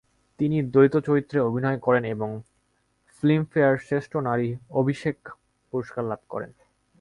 তিনি 0.39 0.57
দ্বৈত 0.63 0.95
চরিত্রে 0.97 1.39
অভিনয় 1.39 1.77
করেন 1.77 2.03
এবং 2.05 2.29
ফিল্মফেয়ার 3.15 3.75
শ্রেষ্ঠ 3.77 4.11
নারী 4.19 4.47
অভিষেক 4.71 5.17
পুরস্কার 5.73 6.03
লাভ 6.05 6.21
করেন। 6.29 6.51